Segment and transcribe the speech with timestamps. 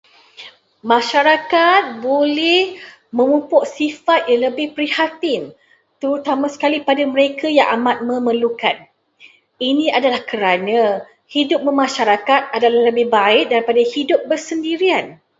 [0.91, 2.63] Masyarakat boleh
[3.17, 5.41] memupuk sifat yang lebih prihatin,
[6.01, 8.75] terutama sekali kepada mereka yang amat memerlukan.
[9.69, 10.79] Ini adalah kerana
[11.35, 15.05] hidup bermasyarakat adalah lebih baik daripada hiudp bersendirian.